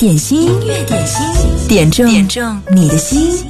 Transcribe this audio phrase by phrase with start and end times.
[0.00, 3.44] 点心，音乐点心，点中点中你的心。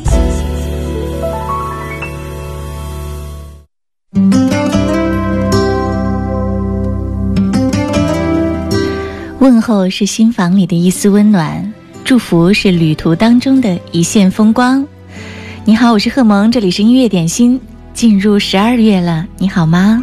[9.39, 11.73] 问候是心房里的一丝温暖，
[12.05, 14.85] 祝福是旅途当中的一线风光。
[15.65, 17.61] 你好，我是贺萌，这里是音乐点心。
[17.95, 20.03] 进入十二月了，你好吗？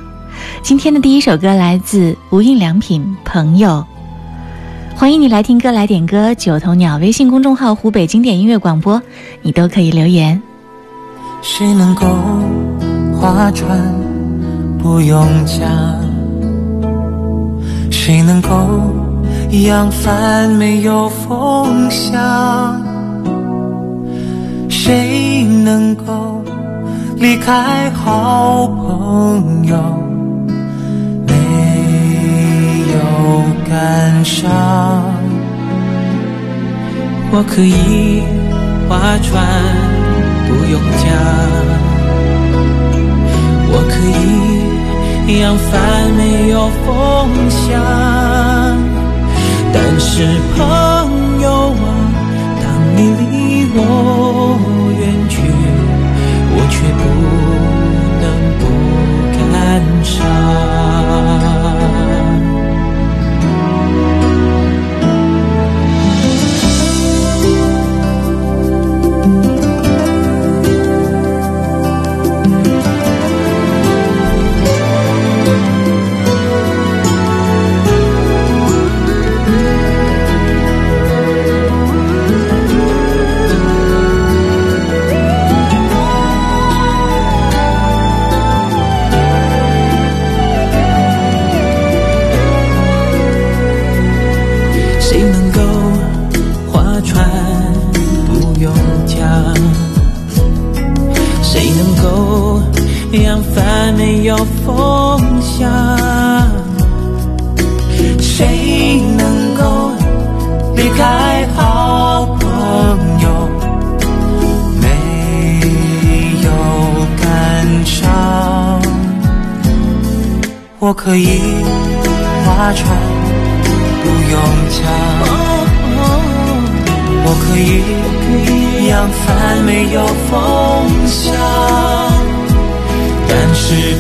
[0.63, 3.85] 今天的第一首歌来自无印良品，《朋友》。
[4.99, 8.99] 欢迎你来听歌来点歌，九头鸟微信公众号湖北经典音乐广播，
[9.43, 10.41] 你都可以留言。
[11.43, 12.07] 谁能够
[13.15, 13.79] 划船
[14.79, 15.69] 不用桨？
[17.91, 18.49] 谁能够
[19.67, 22.81] 扬帆没有风向？
[24.67, 26.43] 谁能够
[27.17, 29.77] 离开好朋友？
[33.69, 34.47] 感伤，
[37.31, 38.23] 我可以
[38.87, 39.27] 划船
[40.47, 41.05] 不用桨，
[43.69, 45.71] 我可以扬帆
[46.15, 46.87] 没有风
[47.49, 47.67] 向，
[49.73, 50.07] 但是
[50.55, 50.57] 朋
[51.41, 51.85] 友啊，
[52.61, 53.79] 当你离我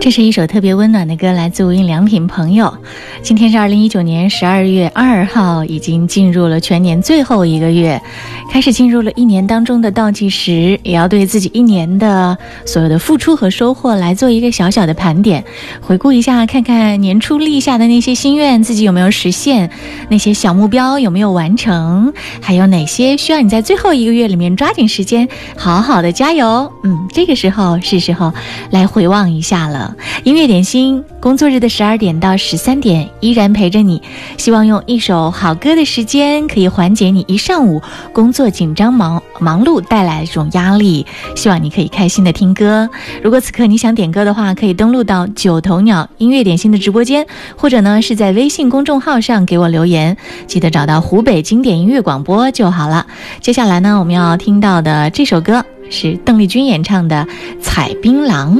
[0.00, 2.74] 这是一首特别温暖的歌，来自无印良品朋友。
[3.20, 8.00] 今天是二零一九年十二月二号，已经进入了全年最后一个月。
[8.50, 15.42] 开始进入了一年当中的倒计时，也要对自己一年的所有的付出和收获来做一个小小的盘点，
[15.80, 19.70] 回顾一下，看看年初立下的那些心愿自己有没有实现，
[20.08, 26.70] 那些小目标有没有完成，还有哪些需要你在最后一个月里面抓紧时间好好的加油。
[26.82, 28.34] 嗯，这个时候是时候
[28.70, 29.94] 来回望一下了。
[30.24, 34.00] 音乐点心，工作日的十二点到十三点依然陪着你，
[34.38, 37.80] 希望用一首好歌的时间可以缓解你一上午
[38.12, 38.48] 工作。
[38.50, 42.88] 紧张忙忙碌带来的这种压力，希望你可以开心的听歌。
[43.22, 47.26] 如果此刻你想点歌的话，可以登录到九头鸟音乐点心的直播间，
[47.56, 50.16] 或者呢是在微信公众号上给我留言。
[50.46, 53.06] 记得找到湖北经典音乐广播就好了。
[53.40, 57.26] 接下来呢，我们要听到的这首歌是邓丽君演唱的
[57.62, 58.56] 《采槟榔》。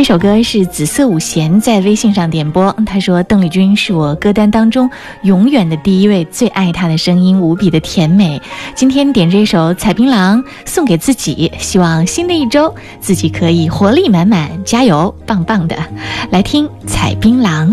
[0.00, 4.90] 这首歌是紫色五弦在微信上点播，他说：“邓丽君是我歌单当中
[5.24, 8.40] 永远的第一位，最爱她的声音无比的甜美。
[8.74, 15.76] 今天点这首《采槟榔》送给自己，希望新的一周自己可以活力满满，加油，棒棒的！
[16.30, 17.68] 来听《采槟榔》。”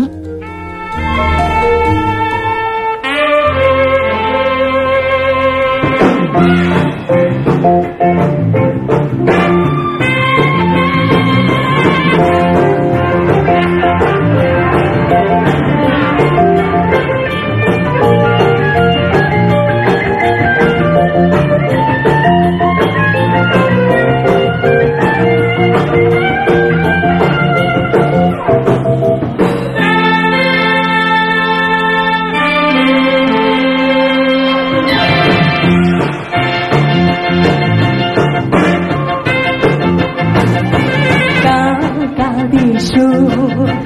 [42.98, 43.30] 路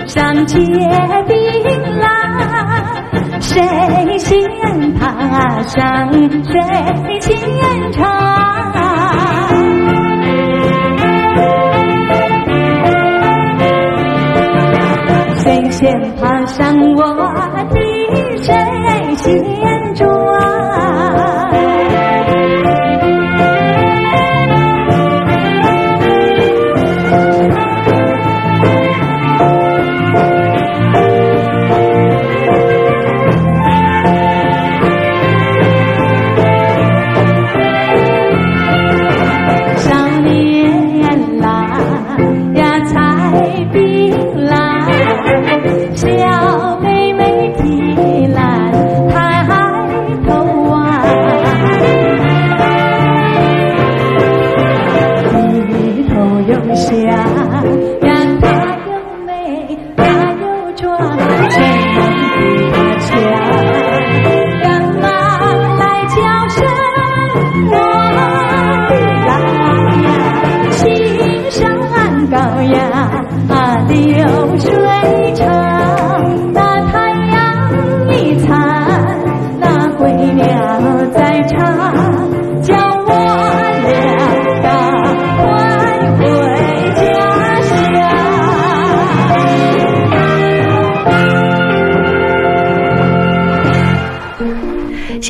[0.07, 0.67] 上结槟
[2.01, 2.09] 榔，
[3.41, 4.41] 谁先
[4.95, 6.11] 爬上
[6.45, 8.22] 谁先尝。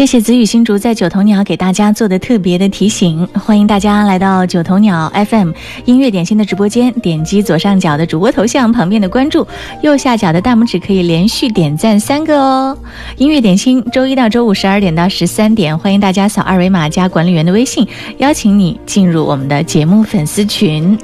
[0.03, 5.53] 谢谢子雨新竹在九头鸟给大家做的特别的提醒，欢迎大家来到九头鸟 FM
[5.85, 9.47] 音乐点心的直播间，点击左上角的主播头像旁边的关注，
[9.81, 12.77] 右下角的大拇指可以连续点赞三个哦。
[13.17, 17.87] 音乐点心周一到周五十二点到十三点，欢迎大家扫二维码加管理员的微信，
[18.19, 20.99] 邀请你进入我们的节目粉丝群。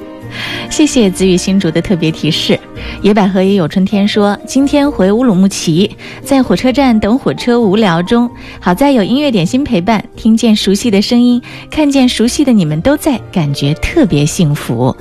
[0.69, 2.59] 谢谢子雨新竹的特别提示。
[3.01, 5.89] 野百合也有春天说，今天回乌鲁木齐，
[6.23, 8.29] 在火车站等火车无聊中，
[8.59, 14.95] 好在有音乐点心陪伴，听见熟悉的声音，看见熟悉的你们都在，感觉特别幸福。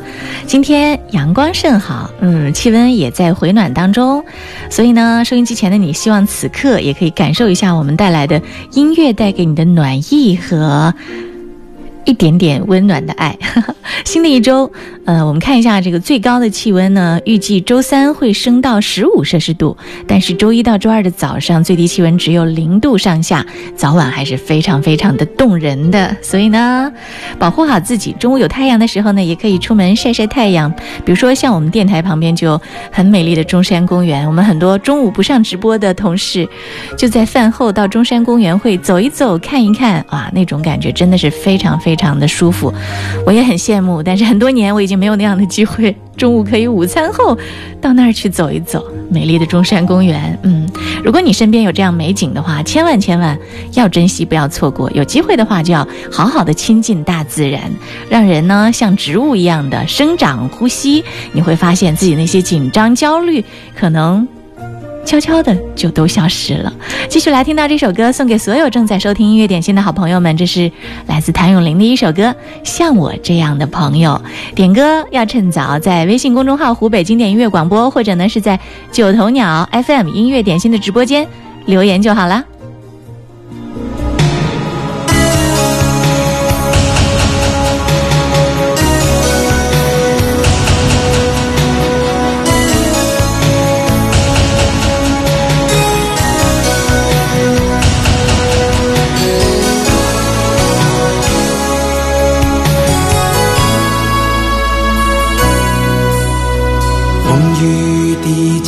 [0.47, 4.23] 今天阳光甚好，嗯，气温也在回暖当中，
[4.71, 8.41] 所以呢，收音机前的你，希望此刻也可以感受一下我们带来的
[8.73, 10.93] 音乐带给你的暖意和。
[12.09, 13.37] 一点点温暖的爱。
[14.05, 14.71] 新的一周，
[15.05, 19.77] 呃，我们看一下这个最高的气温呢，预计周三会升到十五摄氏度，
[20.07, 23.45] 但是周一到周二的早上最低气温只有零度上下，
[23.77, 26.17] 早晚还是非常非常的动人的。
[26.23, 26.91] 所以呢，
[27.39, 30.73] 保护好自己，中午有太阳的时候呢，也可以出门晒晒太阳。
[31.05, 32.59] 比如说像我们电台旁边就
[32.91, 36.49] 很美丽的中山公园，我们很多中午不上直播的同事，
[36.97, 41.98] 就在饭后到中山公园会走一走、看一看，哇，那种感觉真的是非常非常。
[41.99, 42.73] 非常的舒服，
[43.27, 47.37] 我也很羡慕，但是很多年我已经没有那样的机会，中午可以午餐后
[47.81, 50.39] 到那儿去走一走，美丽的中山公园。
[50.45, 50.65] 嗯，
[51.03, 53.37] 如果你身边有这样美景的话，千万千万
[53.73, 54.89] 要珍惜，不要错过。
[54.93, 57.63] 有机会的话，就要好好的亲近大自然，
[58.09, 63.45] 让人呢像植物一样的生长、呼吸，你会发现自己那些紧张、焦虑
[63.75, 64.29] 可能。
[65.09, 66.71] 悄悄的就都消失了。
[67.09, 70.37] 继续来听到这首歌，送给所有正在收听音乐点心的好朋友们。
[70.37, 70.71] 这是
[71.07, 72.25] 来自谭咏麟的一首歌，
[72.63, 74.21] 《像我这样的朋友》。
[74.55, 78.61] 点歌要趁早，在微信公众号“湖北经典音乐广播”或者呢是在
[78.93, 81.27] 九头鸟 FM 音乐点心的直播间
[81.65, 82.45] 留言就好了。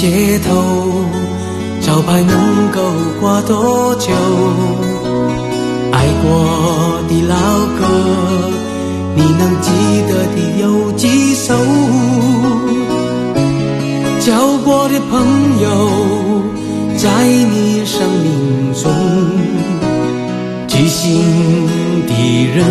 [0.01, 1.05] 街头
[1.83, 2.81] 招牌能够
[3.21, 4.11] 挂多久？
[5.93, 7.37] 爱过的老
[7.77, 7.85] 歌，
[9.15, 9.69] 你能记
[10.09, 11.55] 得的有几首？
[14.21, 15.69] 交过的朋友，
[16.97, 18.91] 在你生命中，
[20.67, 21.21] 知心
[22.07, 22.13] 的
[22.55, 22.65] 人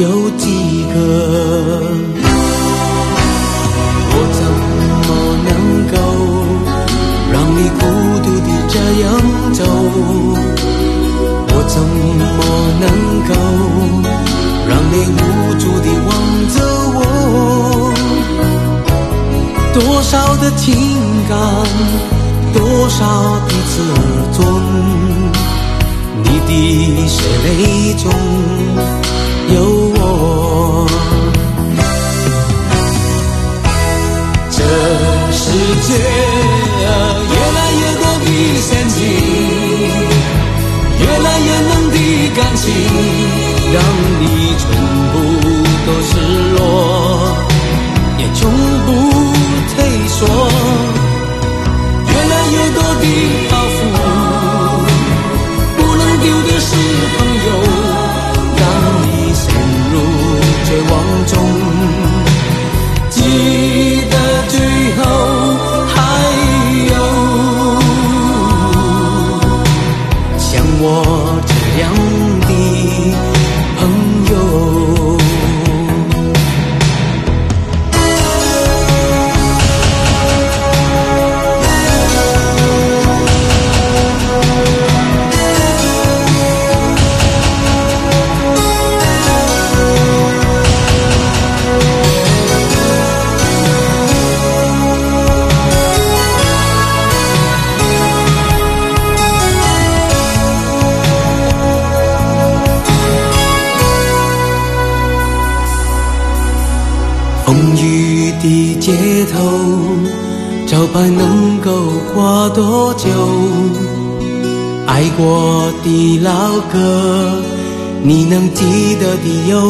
[0.00, 2.07] 有几个？
[8.90, 9.06] 这样
[9.52, 9.60] 走？
[11.50, 12.24] 我怎么
[12.80, 12.88] 能
[13.28, 13.30] 够
[14.66, 15.14] 让你无
[15.58, 16.10] 助的望
[16.54, 16.56] 着
[16.96, 16.98] 我？
[19.74, 20.64] 多少的情
[21.28, 21.36] 感，
[22.54, 22.98] 多少
[23.46, 23.72] 的自
[24.32, 24.40] 尊，
[26.24, 26.50] 你的
[27.08, 27.46] 血泪
[27.92, 28.02] 中
[29.54, 29.56] 有
[29.96, 30.00] 我。
[34.50, 34.56] 这
[35.30, 35.36] 世
[35.86, 35.88] 界
[36.86, 36.88] 啊
[37.28, 38.26] 越来越多的，
[41.08, 41.96] 越来越冷的
[42.36, 42.70] 感情，
[43.72, 43.82] 让
[44.20, 44.22] 你
[44.58, 44.68] 全
[45.12, 45.14] 部
[45.86, 46.12] 都是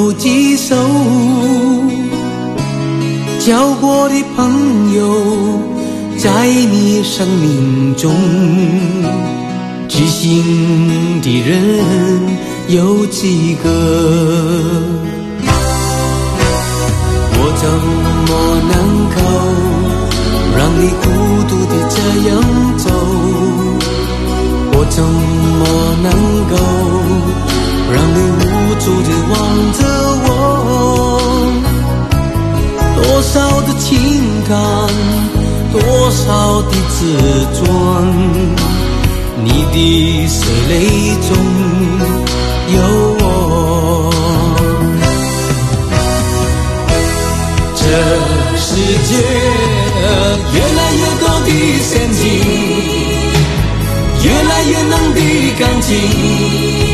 [0.09, 0.75] 有几首？
[3.41, 5.61] 交过的朋友，
[6.17, 8.11] 在你生命中，
[9.87, 11.85] 知心的人
[12.69, 13.69] 有几个？
[17.35, 17.69] 我怎
[18.25, 18.31] 么
[18.65, 18.75] 能
[19.15, 19.19] 够
[20.57, 21.05] 让你孤
[21.51, 21.97] 独的这
[22.31, 22.33] 样
[22.79, 22.89] 走？
[24.73, 25.61] 我怎么
[26.03, 26.09] 能
[26.49, 26.57] 够
[27.91, 28.45] 让你无
[28.81, 29.33] 助地望
[29.73, 29.81] 着
[30.25, 30.29] 我？
[32.97, 33.89] 多少的情
[34.49, 34.55] 感，
[35.73, 35.77] 多
[36.11, 36.97] 少的自
[37.55, 37.67] 尊，
[39.43, 39.77] 你的
[40.29, 40.37] 血
[40.69, 40.73] 泪
[41.29, 41.31] 中
[42.75, 42.77] 有
[43.21, 43.23] 我。
[47.75, 47.83] 这
[48.57, 48.67] 世
[49.09, 49.11] 界
[50.53, 51.49] 越来越多的
[51.81, 52.23] 陷阱，
[54.25, 55.21] 越来越浓的
[55.59, 55.89] 感情，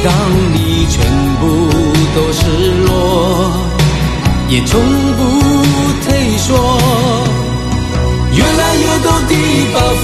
[0.04, 0.12] 当
[0.52, 0.94] 你全
[1.40, 1.42] 部
[2.14, 2.40] 都失
[2.86, 2.88] 落，
[4.48, 4.80] 也从
[5.16, 5.20] 不
[6.04, 6.48] 退缩。
[8.36, 9.32] 越来越多的
[9.72, 10.02] 包袱，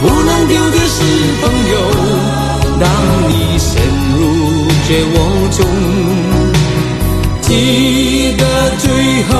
[0.00, 0.96] 不能丢的是
[1.40, 1.74] 朋友，
[2.80, 2.84] 当
[3.28, 3.70] 你陷
[4.16, 4.18] 入
[4.88, 5.16] 绝望
[5.50, 5.58] 中。
[7.42, 7.50] 记
[8.38, 8.42] 得
[8.78, 8.84] 最
[9.24, 9.30] 后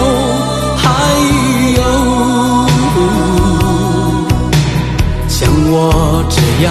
[5.74, 6.66] 我这样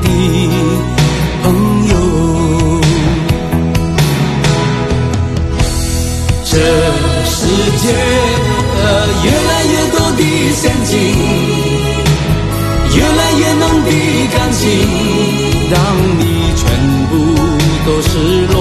[0.00, 0.06] 的
[1.42, 1.44] 朋
[1.90, 1.92] 友。
[6.44, 6.52] 这
[7.26, 7.36] 世
[7.76, 7.84] 界
[9.22, 10.20] 越来越多的
[10.54, 10.96] 陷阱，
[12.96, 13.90] 越来越浓的
[14.32, 14.64] 感情，
[15.70, 15.76] 让
[16.18, 16.22] 你
[16.56, 16.60] 全
[17.10, 17.12] 部
[17.84, 18.10] 都失
[18.50, 18.56] 落。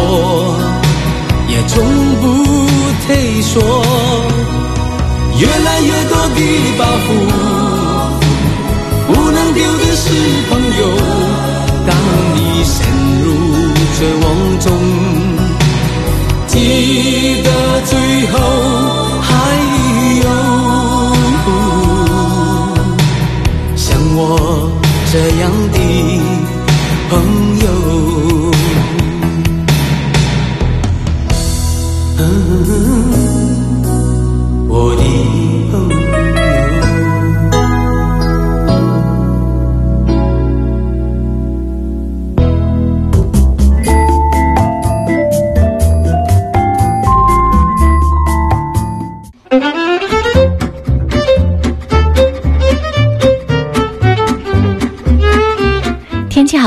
[1.48, 1.74] 也从
[2.22, 2.24] 不
[3.08, 3.08] 退
[3.42, 3.56] 缩，
[5.40, 6.40] 越来越多的
[6.78, 7.10] 包袱，
[9.58, 10.06] 留的是
[10.50, 10.82] 朋友。
[11.88, 11.92] 当
[12.36, 12.76] 你陷
[13.24, 13.26] 入
[13.98, 14.26] 绝望
[14.60, 14.66] 中，
[16.48, 16.54] 记
[17.44, 17.48] 得
[17.86, 17.92] 最
[18.28, 18.34] 后
[19.22, 19.30] 还
[20.24, 20.26] 有
[23.76, 23.86] 像
[24.16, 24.20] 我
[25.12, 25.44] 这样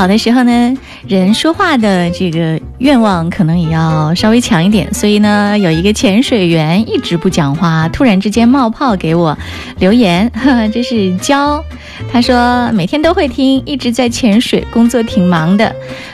[0.01, 0.73] 好的时候呢，
[1.07, 9.37] 人说话的这个愿望可能也要稍微强一点，所以呢，有一个潜水员一直不讲话，突然之间冒泡给我
[9.77, 11.63] 留言，呵呵这是娇，
[12.11, 15.71] 他说每天都会听，一直在潜水，工作挺忙的。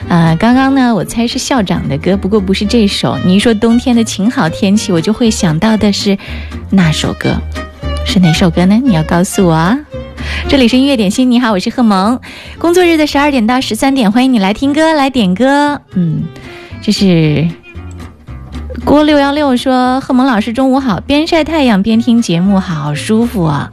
[0.10, 3.18] 呃，刚刚呢，我猜是校长的歌，不过不是这首。
[3.24, 6.18] 你一说冬天的晴好天气，我就会想到的是
[6.70, 7.34] 那首歌，
[8.06, 8.78] 是哪首歌呢？
[8.84, 9.80] 你要告诉我啊。
[10.48, 12.20] 这里是音乐点心，你好，我是贺萌。
[12.58, 15.82] 工作日的十二点到十三点，欢迎你来听歌，来点歌。
[15.94, 16.24] 嗯，
[16.82, 17.48] 这是
[18.86, 23.72] 郭六幺六说，贺萌老师中午好，边晒太阳边听节目，好舒服啊。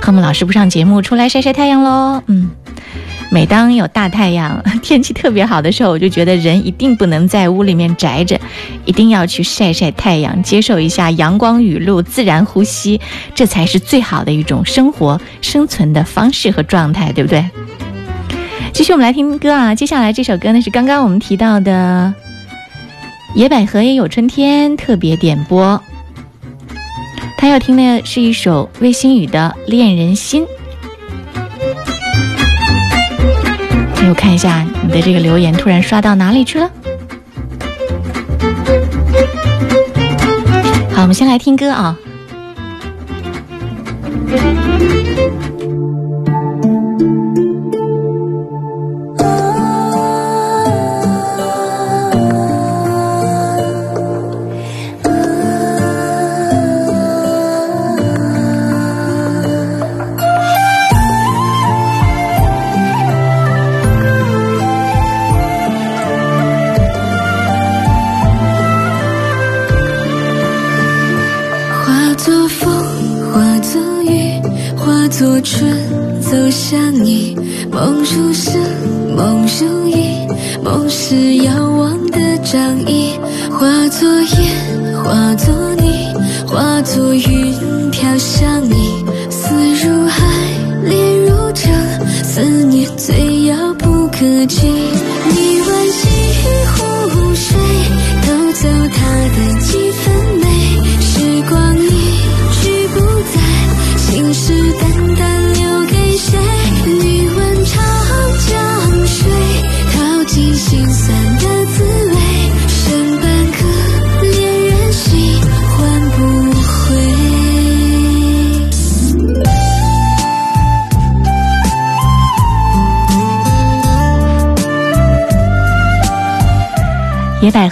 [0.00, 2.22] 贺萌老师不上节目，出来晒晒太阳喽。
[2.26, 2.50] 嗯。
[3.30, 8.40] 每当有大太阳、天气特别好的时候，我就觉得人一定不能在屋里面宅着，
[8.84, 13.00] 一定要去晒晒太阳，接受一下阳光雨露，自然呼吸，
[13.34, 17.44] 这才是最好的一种生活生存的方式和状态，对不对？
[18.72, 19.74] 继续，我们来听歌啊！
[19.74, 22.14] 接下来这首歌呢是刚刚我们提到的
[23.38, 25.82] 《野百合也有春天》特别点播。
[27.36, 30.42] 他要听的是一首魏新雨的《恋人心》。
[34.08, 36.70] 我看一下你的这个留言，突然刷到哪里去了？
[40.94, 41.96] 好，我们先来听歌啊。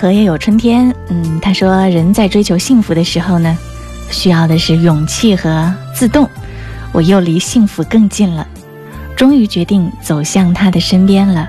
[0.05, 0.95] 野百合也有春天。
[1.09, 3.57] 嗯，他说，人在追求幸福的时候呢，
[4.11, 6.29] 需要的是勇气和自动。
[6.93, 8.47] 我又离幸福更近了，
[9.17, 11.49] 终于决定走向他的身边了。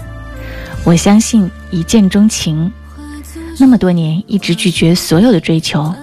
[0.85, 2.71] 我相信一见钟情，
[3.59, 5.93] 那么多年一直拒绝所有的追求，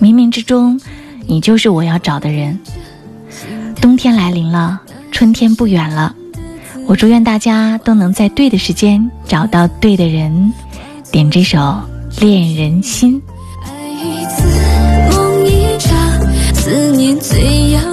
[0.00, 0.78] 冥冥之中，
[1.26, 2.58] 你就是我要找的人。
[3.80, 4.78] 冬天来临了，
[5.10, 6.14] 春天不远了，
[6.86, 10.52] 我祝愿大家都能在对的时间找到对的人。
[11.12, 11.58] 点这首
[12.22, 13.20] 《恋人心》。
[13.62, 13.70] 爱
[14.02, 14.48] 一次，
[15.14, 15.94] 梦一场，
[16.54, 17.91] 思念最遥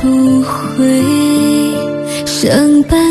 [0.00, 1.04] 不会
[2.24, 3.09] 相伴。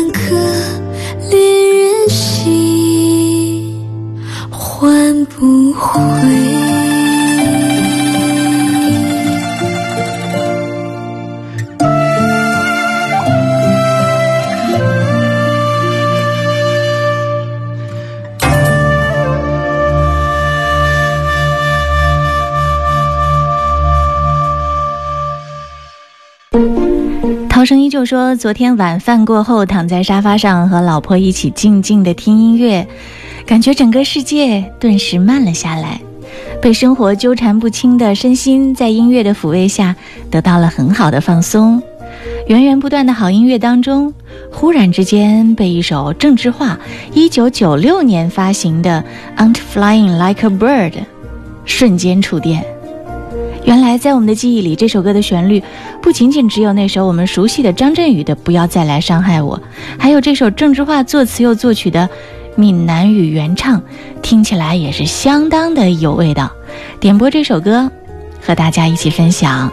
[28.10, 32.84] 说，昨天晚饭过后，躺在沙发上和老婆一起静静的听音乐，
[33.46, 36.00] 感觉整个世界顿时慢了下来。
[36.60, 39.94] 被生活纠缠不清的身心，在音乐的抚慰下
[40.28, 41.80] 得到了很好的放松。
[42.48, 44.12] 源源不断的好音乐当中，
[44.50, 46.80] 忽然之间被一首郑智化
[47.14, 49.04] 1996年发行的
[49.40, 50.90] 《Aren't Flying Like a Bird》
[51.64, 52.64] 瞬间触电。
[53.64, 55.62] 原来，在我们的记忆里，这首歌的旋律
[56.00, 59.58] 不仅仅只有那首我们熟悉的张震宇的《不要再来伤害我》，
[59.98, 62.08] 还有这首郑智化作词又作曲的
[62.56, 63.80] 闽南语原唱，
[64.22, 66.50] 听起来也是相当的有味道。
[66.98, 67.90] 点播这首歌，
[68.40, 69.70] 和大家一起分享。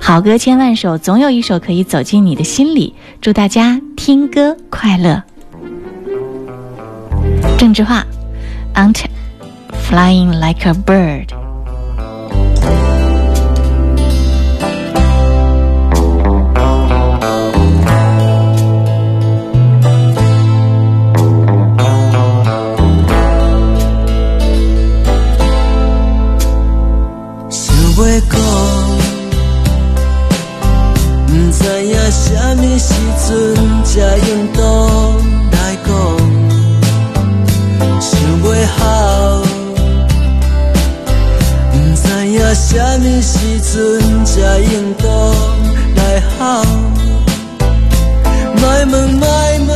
[0.00, 2.94] 好歌千万首，总有一首可以走进你的心里。
[3.20, 5.22] 祝大家听歌快乐。
[7.58, 8.06] 郑智化
[8.74, 9.04] ，Aren't
[9.90, 11.45] flying like a bird。
[27.96, 28.38] 话讲，
[31.26, 32.24] 不知影什
[32.56, 32.92] 么时
[33.26, 33.26] 阵
[33.84, 34.60] 才用当
[35.50, 35.88] 来讲，
[37.98, 38.44] 想袂，
[41.72, 42.68] 不知影什
[43.00, 43.32] 么时
[43.62, 43.74] 阵
[44.26, 45.04] 才用当
[45.96, 45.98] 来
[46.38, 46.40] 好，
[48.56, 49.24] 莫问莫
[49.66, 49.70] 问，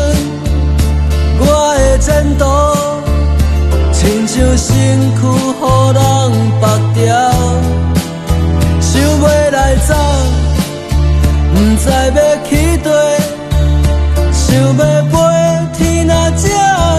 [1.41, 1.43] 我
[1.79, 2.07] 的前
[2.37, 2.45] 途，
[3.95, 4.69] 亲像身
[5.17, 5.99] 躯予人
[6.61, 6.69] 绑。
[9.91, 9.95] 走。
[11.53, 12.87] 不知要去地，
[14.33, 14.43] 想
[14.79, 15.13] 要飞
[15.77, 16.45] 天哪，这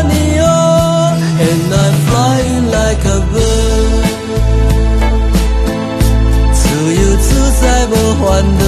[0.09, 4.03] 呢黑，And I'm flying like a bird，
[6.53, 6.59] 自
[6.93, 7.27] 由自
[7.61, 8.23] 在无烦
[8.59, 8.63] 恼。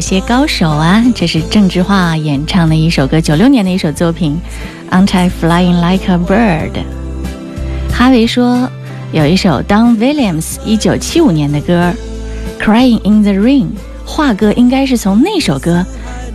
[0.00, 1.04] 一些高手啊！
[1.14, 4.34] 这是郑智化演唱的一首歌，九六年的一首作品
[4.90, 6.72] 《Aren't I Flying Like a Bird》。
[7.92, 8.66] 哈维说
[9.12, 11.92] 有一首 Don Williams 一九七五年的歌
[12.64, 13.64] 《Crying in the Rain》，
[14.06, 15.84] 华哥应该是从那首歌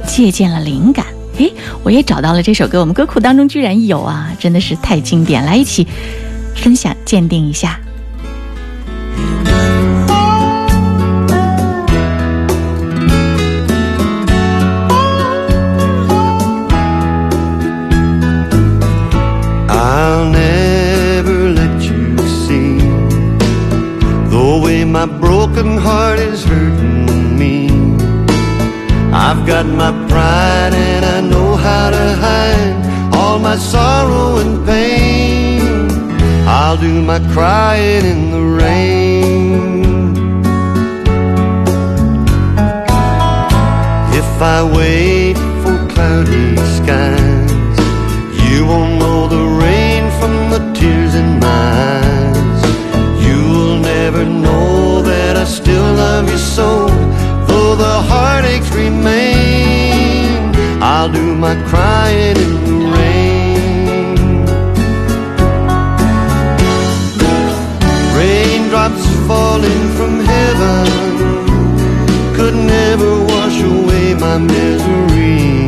[0.05, 1.07] 借鉴了灵感。
[1.39, 1.51] 诶，
[1.81, 5.43] 我也找到了这首歌，我们歌库当中居然有啊，真的是太经典！
[5.43, 5.87] 来一起
[6.53, 7.79] 分享鉴定一下。
[24.95, 27.67] My broken heart is hurting me.
[29.11, 32.77] I've got my pride and I know how to hide
[33.13, 35.61] all my sorrow and pain.
[36.47, 40.15] I'll do my crying in the rain.
[44.21, 47.51] If I wait for cloudy skies,
[48.47, 52.61] you won't know the rain from the tears in my eyes.
[53.25, 54.44] You'll never know
[55.45, 56.87] Still love you so,
[57.47, 60.53] though the heartaches remain.
[60.81, 64.45] I'll do my crying in the rain.
[68.17, 70.85] Raindrops falling from heaven
[72.35, 75.67] could never wash away my misery.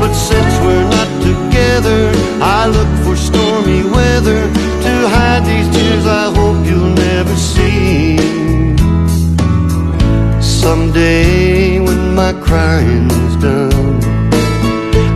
[0.00, 2.12] But since we're not together,
[2.42, 4.40] I look for stormy weather
[4.84, 8.17] to hide these tears I hope you'll never see.
[10.64, 14.02] Someday when my crying's done,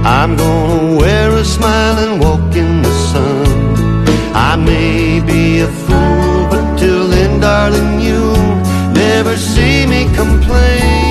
[0.05, 3.76] I'm gonna wear a smile and walk in the sun.
[4.50, 8.57] I may be a fool, but till then, darling, you'll
[8.94, 11.02] never see me complain.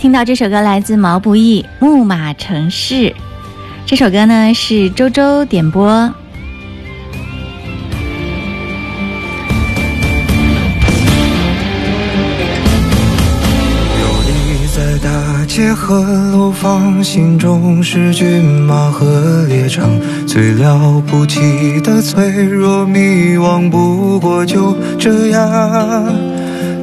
[0.00, 2.94] 听到这首歌，来自毛不易《木马城市》。
[3.84, 5.90] 这首歌呢是周周点播。
[5.90, 6.10] 游
[14.24, 16.00] 离在大街和
[16.32, 19.90] 楼房，心中是骏马和猎场，
[20.26, 26.39] 最了不起的脆弱迷惘，不过就这样。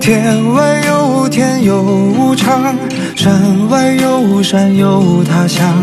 [0.08, 2.74] 天外有天有无常，
[3.14, 5.76] 山外有山有他乡，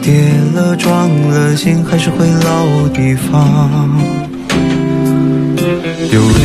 [0.00, 3.90] 跌了撞了心还是回老地方。
[6.10, 6.40] 游离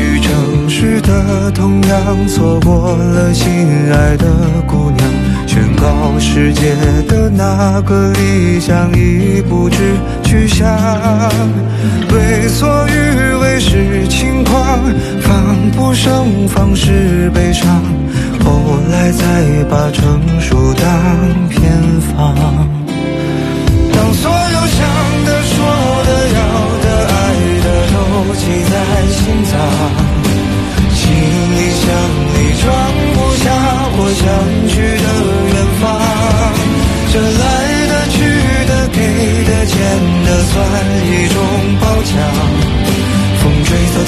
[0.00, 3.52] 于城市的同样，错过了心
[3.92, 4.24] 爱的
[4.68, 5.05] 姑娘，
[5.56, 6.74] 宣告世界
[7.08, 9.78] 的那个理想已不知
[10.22, 10.68] 去向。
[12.12, 14.78] 为所欲为是轻狂，
[15.22, 17.82] 防不胜防是悲伤，
[18.44, 20.20] 后来才把成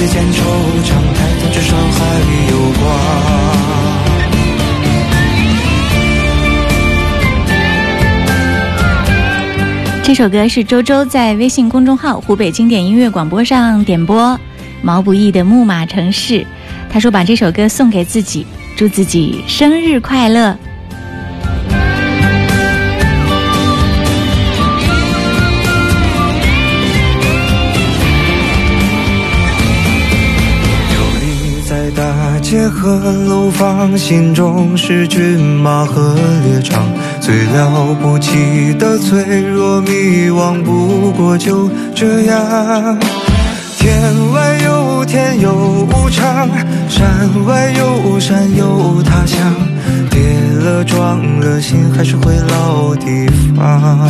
[0.08, 0.36] 吹草低见惆
[0.84, 1.98] 怅，抬头至少还
[2.50, 2.82] 有光。
[10.02, 14.40] 这首歌是周周在微信公众号“湖北经典音乐广播”上点播
[14.80, 16.40] 毛不易的《木马城市》，
[16.90, 20.56] 他说把这首歌送给自己，祝自己生日快乐。
[32.48, 36.14] 街和楼房，心中是骏马和
[36.46, 36.82] 猎场，
[37.20, 42.98] 最了不起的脆弱迷惘，不过就这样。
[43.76, 44.00] 天
[44.32, 45.52] 外有天有
[45.92, 46.48] 无常，
[46.88, 49.54] 山外有山有他乡，
[50.08, 50.18] 跌
[50.64, 54.08] 了撞了心还是回老地方。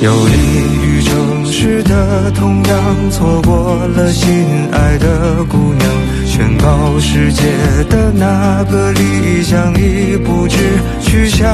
[0.00, 0.71] 游离
[1.52, 4.28] 于城市的同样，错过了心
[4.72, 5.88] 爱的姑娘，
[6.26, 7.42] 宣告世界
[7.90, 10.56] 的那个理想已不知
[11.02, 11.46] 去向。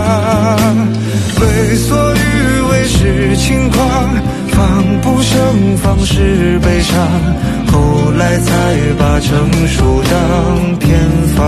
[1.41, 4.15] 为所欲为是轻狂，
[4.51, 6.97] 防不胜防是悲伤，
[7.73, 10.99] 后来才把成熟当偏
[11.35, 11.45] 方。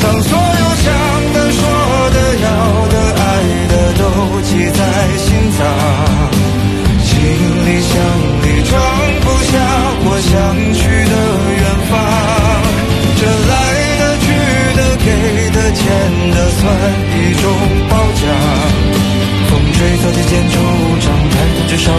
[0.00, 0.38] 当所
[16.68, 16.76] 算
[17.16, 17.44] 一种
[17.88, 18.22] 褒奖。
[19.48, 20.54] 风吹草低见惆
[21.00, 21.96] 怅，抬头至少还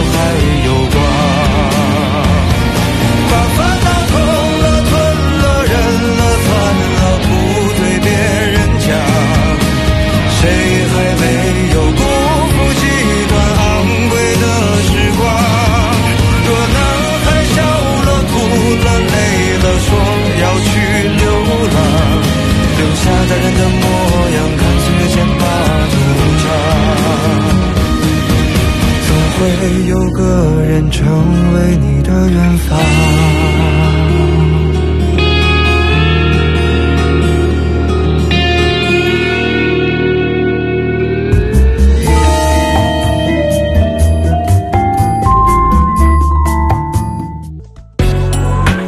[0.64, 0.96] 有光。
[29.88, 31.06] 有个人成
[31.54, 32.78] 为你的远方。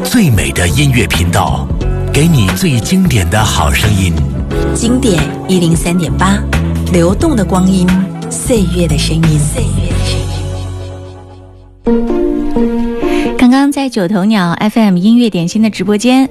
[0.05, 1.67] 最美的音乐频道，
[2.12, 4.12] 给你最经典的好声音。
[4.75, 6.38] 经典一零三点八，
[6.93, 7.88] 流动的光阴，
[8.31, 9.23] 岁月的声音。
[9.38, 9.91] 岁月
[13.83, 16.29] 在九头鸟 FM 音乐点心的直播间，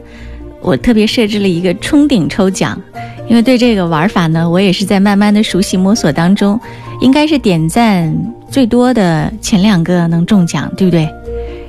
[0.61, 2.81] 我特别设置了一个冲顶抽奖，
[3.27, 6.57] 因为对这个玩法呢，我也是在慢慢的熟悉摸索当中，
[7.01, 8.15] 应该是点赞
[8.49, 11.09] 最多的前两个能中奖，对不对？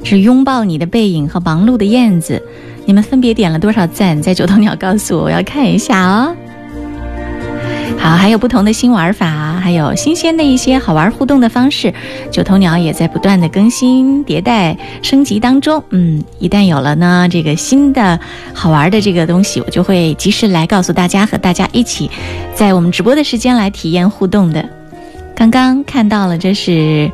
[0.04, 2.40] 是拥抱你的背影和忙碌的燕子，
[2.86, 4.22] 你们分别点了多少赞？
[4.22, 6.32] 在九头鸟告诉我，我要看一下哦。
[7.98, 11.94] 好，还有不同的新玩法，还有新鲜的一些好玩互动的方式，
[12.32, 15.82] 九头鸟也在不断的更新、迭代、升级当中。
[15.90, 18.18] 嗯，一旦有了呢，这个新的
[18.52, 22.10] 好玩的这个东西，我就会及时来告诉大家，和大家一起
[22.54, 24.68] 在我们直播的时间来体验互动的。
[25.36, 27.10] 刚刚看到了，这是。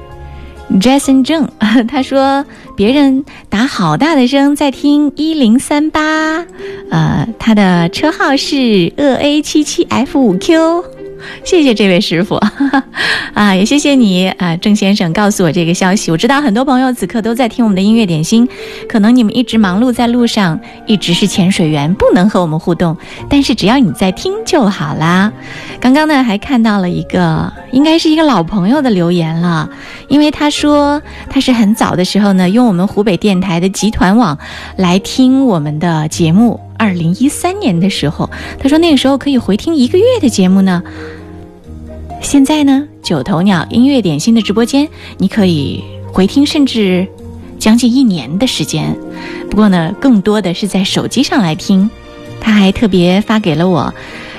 [0.83, 1.49] Jason 郑，
[1.89, 2.45] 他说
[2.77, 6.45] 别人打好大的声在听一零三八，
[6.91, 10.85] 呃，他的车号是鄂 A 七七 F 五 Q。
[11.45, 12.37] 谢谢这位师傅，
[13.35, 16.11] 啊，也谢谢你啊，郑先生告诉我这个消息。
[16.11, 18.49] 我知道很多朋友此刻都在听我们的音乐点心，
[18.89, 22.97] 可能你们一直忙碌在路上，一直是潜水员，不能和我们互动。
[23.29, 25.33] 但是只要你在听就好啦。
[25.81, 29.69] 刚刚呢，还看到了一个，应该是一个老朋友的留言了，
[30.09, 34.39] 因为他说他是很早的时候呢，用我们湖北电台的集团网
[34.77, 36.68] 来听我们的节目。
[36.79, 40.83] 二零一三年的时候，他说那个时候可以回听一个月的节目呢。
[42.23, 44.89] 现在呢，九头鸟音乐点心的直播间，
[45.19, 47.07] 你可以回听甚至
[47.59, 48.97] 将近一年的时间。
[49.51, 51.91] 不过呢，更多的是在手机上来听。
[52.41, 53.93] 他还特别发给了我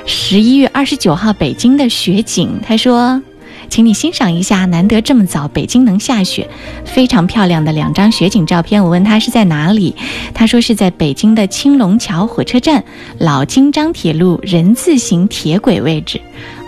[0.06, 3.22] 十一月二十九号北京的雪景，他说。
[3.70, 6.50] 请你欣赏一下，难得这么早北京能下雪，
[6.84, 8.84] 非常漂亮的两张雪景照片。
[8.84, 9.96] 我问他是在哪里，
[10.34, 12.84] 他说是在北京的青龙桥火车站
[13.20, 16.20] 老京张铁路人字形铁轨位置，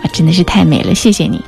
[0.02, 1.42] 啊，真的是太美了，谢谢你。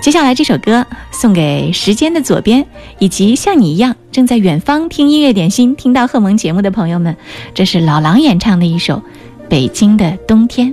[0.00, 2.64] 接下来这首歌送给时间的左边，
[2.98, 7.16] 以及像你一样正在远方听音乐点心、听到贺蒙节目的朋友们，
[7.54, 8.96] 这是老狼演唱的一首
[9.48, 10.72] 《北京的冬天》。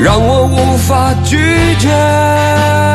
[0.00, 1.36] 让我无法拒
[1.78, 2.87] 绝。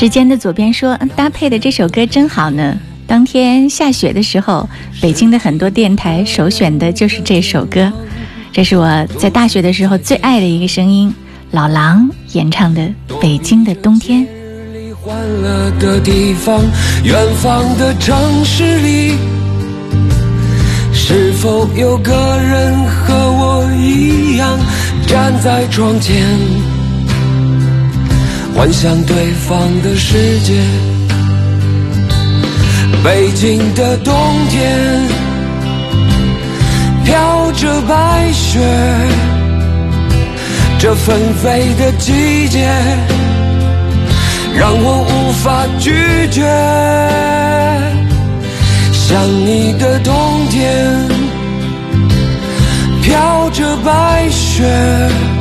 [0.00, 2.74] 时间的左边说，搭配的这首歌真好呢。
[3.06, 4.66] 当天下雪的时候，
[4.98, 7.92] 北京的很多电台首选的就是这首歌。
[8.50, 11.14] 这是我在大学的时候最爱的一个声音，
[11.50, 12.80] 老狼演唱的
[13.20, 14.22] 《北京的冬天》。
[15.02, 16.62] 欢乐的地方，
[17.04, 19.18] 远方的城市里，
[20.94, 24.58] 是否有个人和我一样
[25.06, 26.26] 站在窗前？
[28.54, 29.16] 幻想对
[29.48, 30.54] 方的世界，
[33.02, 34.14] 北京的冬
[34.50, 35.08] 天
[37.04, 38.60] 飘着白雪，
[40.78, 42.70] 这纷飞的季节
[44.54, 45.90] 让我无法拒
[46.30, 46.42] 绝。
[48.92, 50.14] 想你的冬
[50.50, 51.08] 天
[53.02, 55.39] 飘着白雪。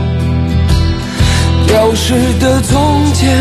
[1.69, 3.31] 消失的从前，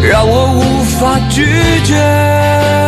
[0.00, 1.44] 让我无法拒
[1.82, 2.81] 绝。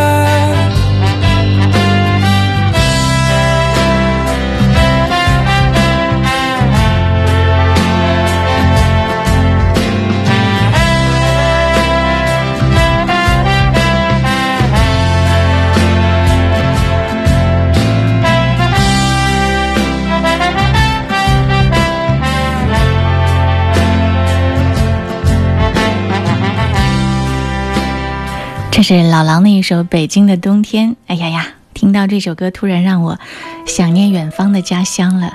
[28.87, 30.91] 是老狼的一首《北京的冬天》。
[31.07, 33.17] 哎呀呀，听到这首歌，突然让我
[33.65, 35.33] 想念远方的家乡了。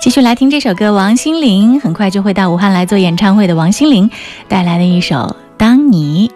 [0.00, 4.10] 继续来听这首歌，王心凌很快就会到武汉来做演唱会的王心凌
[4.48, 5.14] 带来的一首
[5.56, 6.32] 《当你》。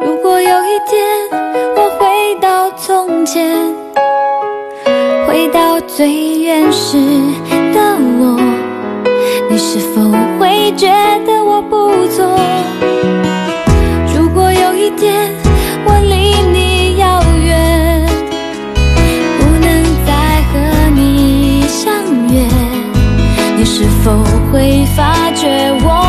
[0.00, 1.06] 如果有一天
[1.76, 3.54] 我回到从前，
[5.28, 6.96] 回到最原始
[7.74, 8.40] 的我，
[9.50, 10.00] 你是否
[10.40, 10.88] 会觉
[11.26, 12.40] 得我不错？
[14.96, 15.32] 点
[15.86, 16.14] 我离
[16.52, 18.06] 你遥远，
[19.38, 19.66] 不能
[20.06, 20.10] 再
[20.52, 20.52] 和
[20.94, 21.92] 你相
[22.32, 22.34] 约，
[23.56, 26.03] 你是否会发觉我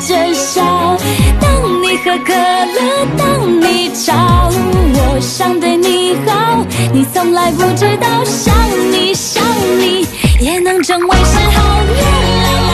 [0.00, 0.96] 着笑，
[1.40, 1.50] 当
[1.82, 8.54] 你喝可乐，当你吵，我想对你好，你从来不知道，想
[8.90, 9.44] 你想
[9.78, 10.06] 你
[10.40, 11.62] 也能成为嗜好。
[12.00, 12.02] 啦
[12.42, 12.69] 啦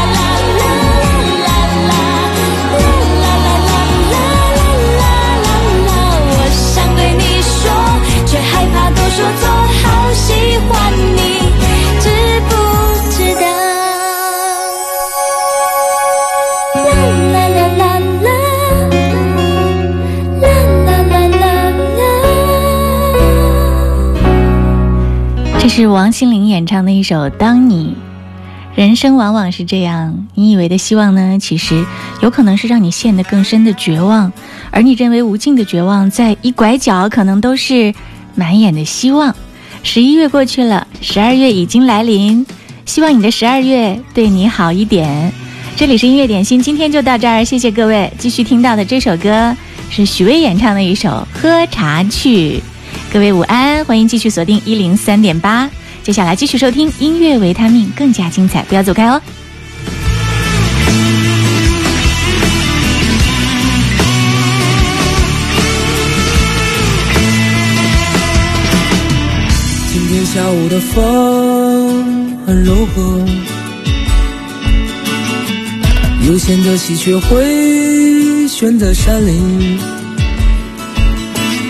[25.77, 27.95] 是王心凌演唱的一首《当你》。
[28.79, 31.85] 人生往往是这样，你以为的希望呢，其实
[32.23, 34.33] 有可能是让你陷得更深的绝望，
[34.71, 37.93] 而你认为无尽的绝望，在一拐角可能都是
[38.35, 39.37] 满眼的希望。
[39.83, 42.47] 十一月过去了，十二月已经来临，
[42.87, 45.31] 希望你的十二月对你好一点。
[45.77, 48.11] 这里是音乐点心，今天就到这儿，谢谢各位。
[48.17, 49.55] 继续听到的这首歌
[49.91, 52.53] 是许巍演唱的一首《喝茶去》，
[53.13, 55.71] 各位午安，欢迎继续锁定一零三点八。
[56.03, 59.21] 接下来继续收听音乐维他命，更加精彩，不要走开哦。
[69.93, 73.25] 今天下午的风很柔和，
[76.27, 79.79] 悠闲的喜鹊会悬在山林，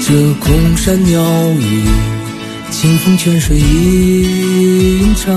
[0.08, 1.20] 这空山鸟
[1.58, 1.82] 语。
[2.70, 5.34] 清风泉水吟唱，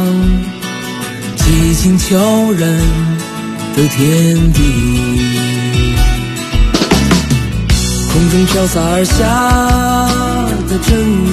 [1.35, 2.15] 寂静悄
[2.51, 2.69] 然
[3.75, 4.61] 的天地，
[8.13, 9.17] 空中飘洒而下
[10.67, 11.27] 的阵雨，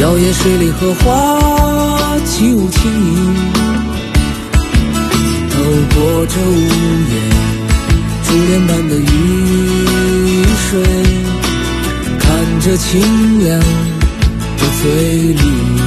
[0.00, 3.36] 摇曳水里荷花起舞轻盈，
[5.50, 5.54] 透
[5.94, 6.56] 过这屋
[7.12, 7.14] 檐，
[8.24, 9.85] 珠帘般的雨
[10.70, 10.82] 水。
[12.18, 15.85] 看着清凉的翠绿。